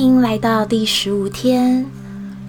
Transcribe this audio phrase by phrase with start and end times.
[0.00, 1.84] 欢迎来到第十五天，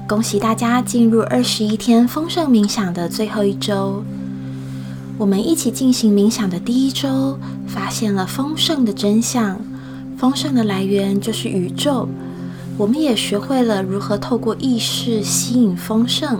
[0.08, 4.02] 恭喜大家进入二十一天丰盛冥想的最后一周。
[5.18, 7.38] 我们一起进行冥想的第一周，
[7.68, 9.60] 发现了丰盛的真相。
[10.16, 12.08] 丰盛的来源就是宇宙。
[12.78, 16.40] 我们也学会了如何透过意识吸引丰盛。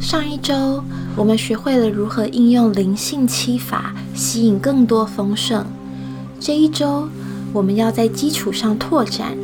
[0.00, 0.80] 上一周，
[1.16, 5.66] 我们学会了如何应用灵性七法吸引更多丰盛。
[6.38, 7.08] 这一周，
[7.52, 9.36] 我们要在基础上拓展，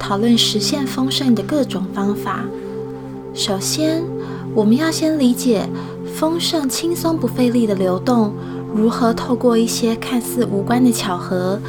[0.00, 2.44] 讨论实现丰盛的各种方法。
[3.34, 4.02] 首先，
[4.54, 5.68] 我们要先理解
[6.16, 8.32] 丰盛轻松不费力的流动
[8.74, 11.60] 如何透过一些看似无关的巧合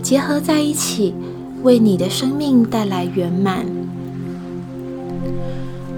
[0.00, 1.14] 结合在一起，
[1.62, 3.66] 为你的生命带来圆满。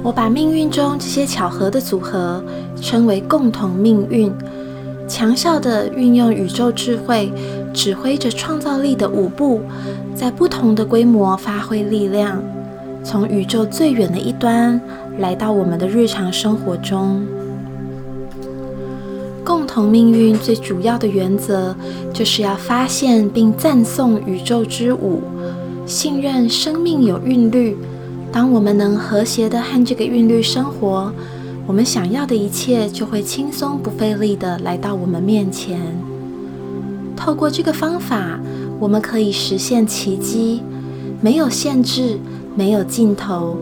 [0.02, 2.42] 我把命运中这些巧合的组合
[2.80, 4.32] 称为共同命运，
[5.06, 7.32] 强效的运用宇宙智慧，
[7.72, 9.60] 指挥着创造力的舞步，
[10.14, 12.42] 在不同的规模发挥力量，
[13.02, 14.80] 从宇宙最远的一端
[15.18, 17.22] 来到我们的日常生活中。
[19.44, 21.74] 共同命运最主要的原则，
[22.12, 25.20] 就是要发现并赞颂宇宙之舞，
[25.84, 27.76] 信任生命有韵律。
[28.30, 31.12] 当我们能和谐的和这个韵律生活，
[31.66, 35.80] 我们想要的一切就会轻松不费力的来到我们面前。
[37.16, 38.38] 透过这个方法，
[38.80, 40.62] 我们可以实现奇迹，
[41.20, 42.18] 没有限制，
[42.54, 43.56] 没有尽头。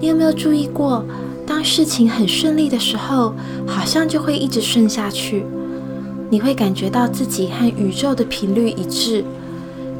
[0.00, 1.04] 你有没有注意过，
[1.46, 3.34] 当事情很顺利的时候，
[3.66, 5.44] 好像就会一直顺下去？
[6.30, 9.24] 你会感觉到自己和宇宙的频率一致。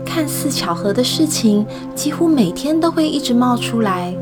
[0.04, 4.14] 看似巧合的事情，几乎每天都会一直冒出来，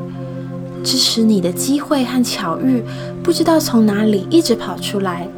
[0.83, 2.83] 支持你的机会和巧遇，
[3.23, 5.29] 不知道从哪里一直跑出来。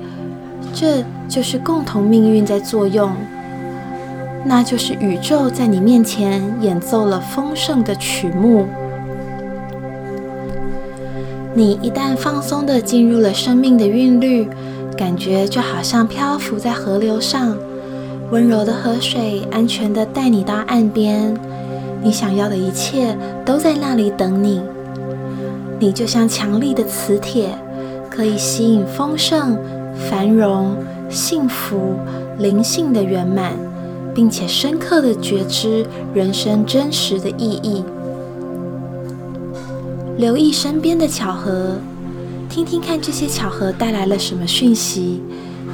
[0.80, 3.10] 这就是共同命运在作用，
[4.44, 8.64] 那就是宇宙在你面前演奏了丰盛的曲目。
[11.53, 14.48] 你一旦放松的进入了生命的韵律，
[14.97, 17.56] 感觉就好像漂浮在河流上。
[18.30, 21.34] 温柔的河水，安全的带你到岸边。
[22.04, 24.62] 你想要的一切都在那里等你。
[25.80, 27.48] 你就像强力的磁铁，
[28.08, 29.58] 可以吸引丰盛、
[30.10, 30.76] 繁荣、
[31.10, 31.94] 幸福、
[32.38, 33.53] 灵性的圆满，
[34.14, 37.82] 并且深刻的觉知人生真实的意义。
[40.16, 41.76] 留意身边的巧合，
[42.48, 45.20] 听听看这些巧合带来了什么讯息。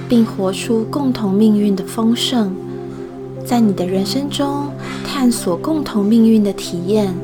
[0.06, 2.54] 并活出共同命运的丰盛，
[3.42, 4.68] 在你的人生中
[5.02, 7.14] 探索共同命运的体验，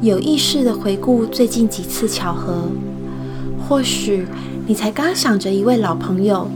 [0.00, 2.54] 有意识的回顾最近几次巧合。
[3.68, 4.26] 或许
[4.70, 6.48] 你才刚想着一位老朋友，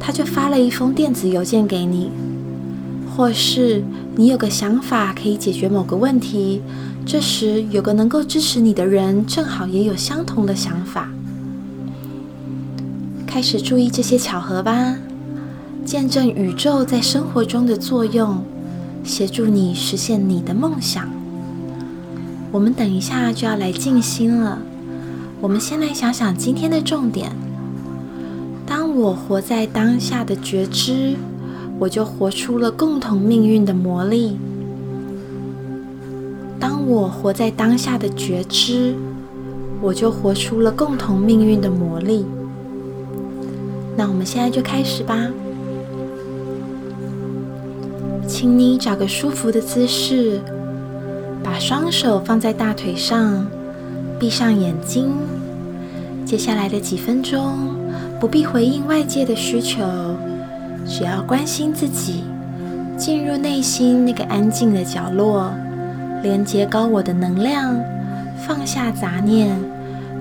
[0.00, 2.10] 他就发了一封电子邮件给你；
[3.14, 3.80] 或是
[4.16, 6.60] 你有个想法可以解决某个问题，
[7.06, 11.12] 这时有个能够支持你的人正好也有相同的想法。
[13.24, 14.96] 开始注意这些巧合吧，
[15.84, 18.42] 见证宇宙在生活中的作用，
[19.04, 21.08] 协助你实现你的梦想。
[22.50, 24.58] 我们等一下就要来静心了，
[25.40, 27.30] 我们先来想想今天的重点。
[28.90, 31.14] 当我活在当下的觉知，
[31.78, 34.36] 我就活出了共同命运的魔力。
[36.58, 38.96] 当我活在当下的觉知，
[39.80, 42.26] 我就活出了共同命运的魔力。
[43.96, 45.28] 那我们现在就开始吧，
[48.26, 50.40] 请你找个舒服的姿势，
[51.44, 53.46] 把双手放在大腿上，
[54.18, 55.12] 闭上眼睛。
[56.26, 57.70] 接下来的几分钟，
[58.20, 59.82] 不必回应外界的需求，
[60.86, 62.22] 只要关心自己，
[62.98, 65.50] 进入内心那个安静的角落，
[66.22, 67.74] 连接高我的能量，
[68.46, 69.58] 放下杂念，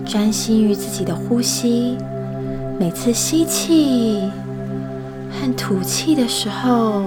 [0.05, 1.97] 专心于自己的呼吸。
[2.79, 4.31] 每次吸气
[5.29, 7.03] 和吐气的时候，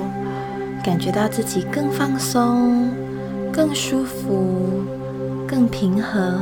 [0.84, 2.90] 感觉到自己更放松、
[3.50, 4.84] 更舒服、
[5.48, 6.38] 更平和。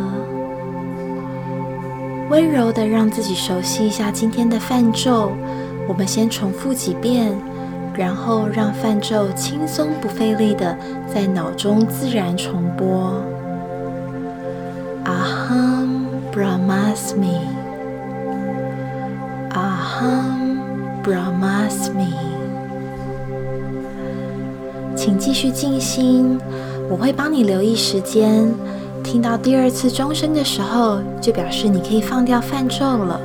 [2.31, 5.33] 温柔的让自己熟悉一下今天的泛咒。
[5.89, 7.37] 我们先重复几遍，
[7.93, 10.77] 然后让泛咒轻松不费力的
[11.13, 13.21] 在脑中自然重播。
[15.05, 17.41] Aham Brahmasmi。
[19.51, 20.61] Aham
[21.03, 22.15] Brahmasmi，
[24.95, 26.39] 请继续静心，
[26.89, 28.49] 我会帮你留意时间。
[29.03, 33.21] 听到第二次钟声的时候，就表示你可以放掉泛咒了。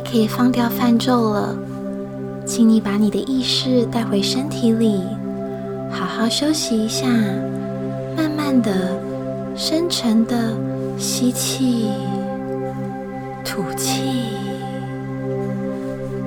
[0.00, 1.56] 可以放掉泛咒了，
[2.44, 5.00] 请你把你的意识带回身体里，
[5.90, 7.06] 好好休息一下，
[8.16, 8.70] 慢慢的、
[9.54, 10.52] 深沉的
[10.98, 11.88] 吸气、
[13.44, 14.02] 吐气。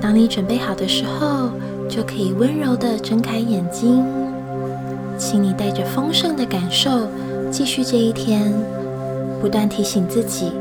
[0.00, 1.48] 当你准备好的时候，
[1.88, 4.04] 就可以温柔的睁开眼睛。
[5.16, 6.90] 请你带着丰盛的感受
[7.50, 8.52] 继续这一天，
[9.40, 10.52] 不断提醒自己。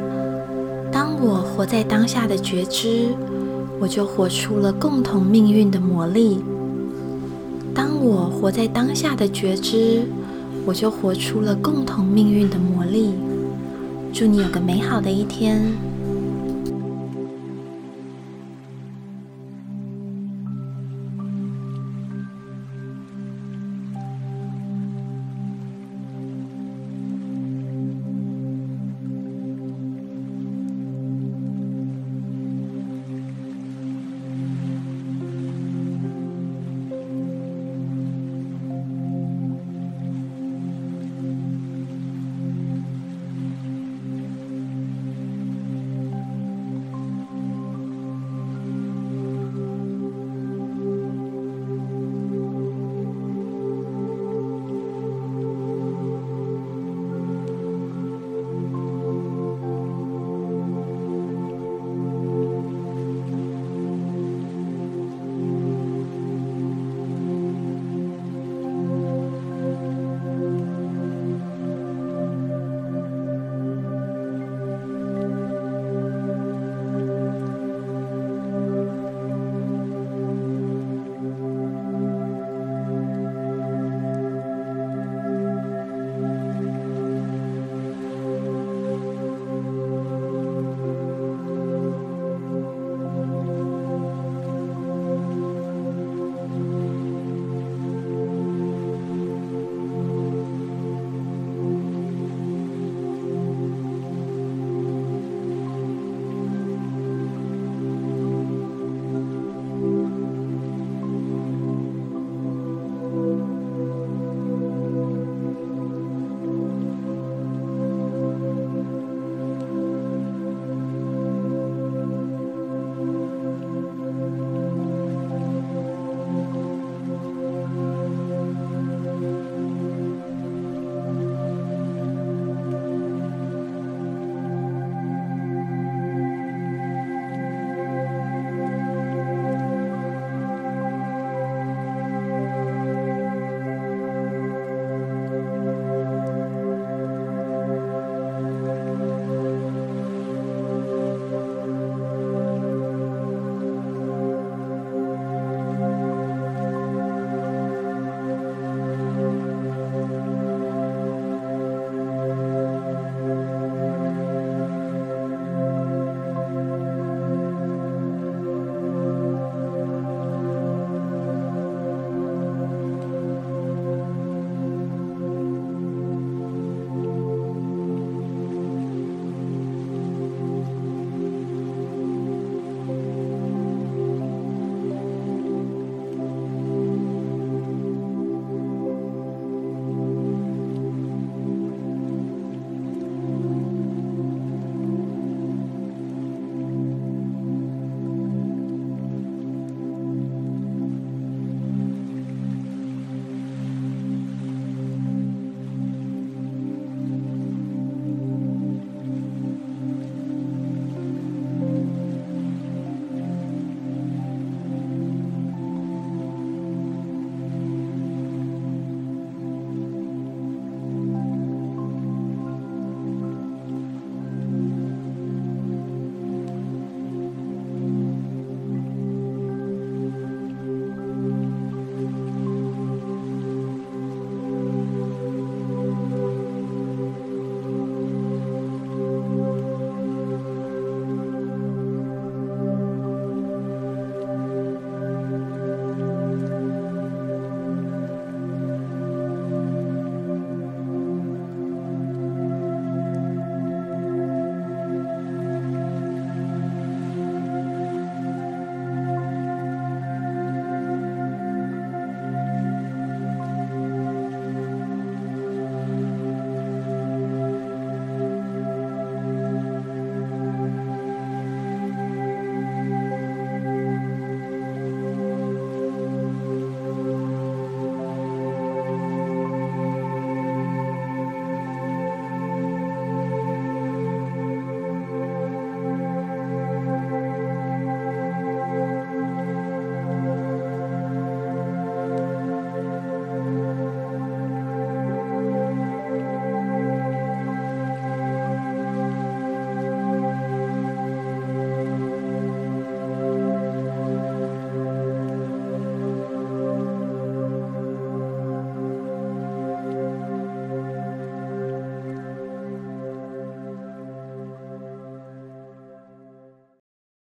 [1.26, 3.08] 我活在当下的觉知，
[3.80, 6.44] 我就活出了共同命运的魔力。
[7.74, 10.02] 当我活在当下的觉知，
[10.66, 13.14] 我就活出了共同命运的魔力。
[14.12, 15.62] 祝你有个美好的一天。